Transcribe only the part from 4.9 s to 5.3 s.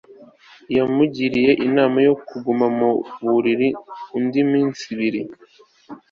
ibiri